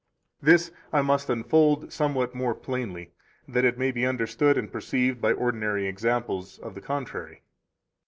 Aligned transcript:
5 0.39 0.45
This 0.47 0.71
I 0.91 1.03
must 1.03 1.29
unfold 1.29 1.93
somewhat 1.93 2.33
more 2.33 2.55
plainly, 2.55 3.11
that 3.47 3.63
it 3.65 3.77
may 3.77 3.91
be 3.91 4.03
understood 4.03 4.57
and 4.57 4.71
perceived 4.71 5.21
by 5.21 5.31
ordinary 5.31 5.85
examples 5.85 6.57
of 6.57 6.73
the 6.73 6.81
contrary. 6.81 7.43